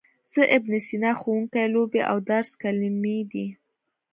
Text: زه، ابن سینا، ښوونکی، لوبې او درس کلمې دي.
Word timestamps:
زه، 0.31 0.41
ابن 0.55 0.71
سینا، 0.87 1.11
ښوونکی، 1.19 1.65
لوبې 1.75 2.01
او 2.11 2.17
درس 2.29 2.51
کلمې 2.61 3.19
دي. 3.31 3.47